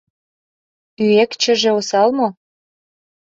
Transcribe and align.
«Ӱэкчыже 1.07 1.69
осал 1.79 2.09
мо? 2.17 2.27